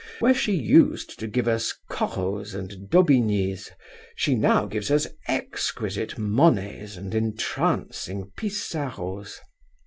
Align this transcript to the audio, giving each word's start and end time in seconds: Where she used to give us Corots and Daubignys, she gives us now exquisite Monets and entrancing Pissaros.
Where 0.17 0.33
she 0.33 0.53
used 0.55 1.19
to 1.19 1.27
give 1.27 1.47
us 1.47 1.75
Corots 1.91 2.55
and 2.55 2.89
Daubignys, 2.89 3.69
she 4.15 4.33
gives 4.67 4.89
us 4.89 5.05
now 5.05 5.09
exquisite 5.27 6.17
Monets 6.17 6.97
and 6.97 7.13
entrancing 7.13 8.31
Pissaros. 8.35 9.41